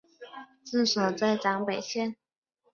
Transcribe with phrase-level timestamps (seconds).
[0.63, 2.15] 治所在张北县。